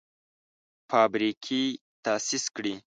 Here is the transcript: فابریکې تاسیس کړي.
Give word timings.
فابریکې 0.89 1.63
تاسیس 2.05 2.43
کړي. 2.55 2.75